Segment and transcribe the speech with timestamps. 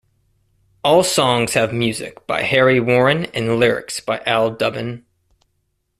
[0.83, 5.03] All songs have music by Harry Warren and lyrics by Al Dubin.